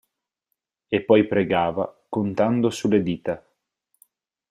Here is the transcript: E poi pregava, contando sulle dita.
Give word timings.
E 0.87 1.01
poi 1.03 1.27
pregava, 1.27 1.95
contando 2.09 2.71
sulle 2.71 3.03
dita. 3.03 3.45